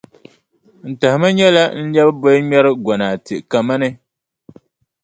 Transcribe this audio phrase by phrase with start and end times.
[0.89, 3.89] N tahima nyɛla n lɛbi bolŋmɛrʼ gonaate kamani.